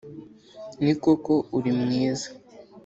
[0.83, 2.27] Ni koko uri mwiza